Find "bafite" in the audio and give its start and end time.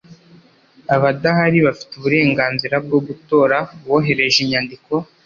1.67-1.91